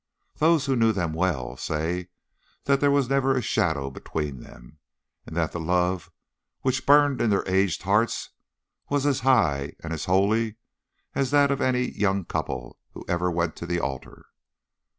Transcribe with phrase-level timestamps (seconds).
[0.37, 2.07] Those who knew them well say
[2.63, 4.79] that there was never a shadow between them,
[5.27, 6.09] and that the love
[6.61, 8.31] which burned in their aged hearts
[8.89, 10.55] was as high and as holy
[11.13, 14.25] as that of any young couple who ever went to the altar.